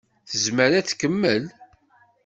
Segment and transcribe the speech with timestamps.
[0.29, 1.43] Tezmer ad tkemmel?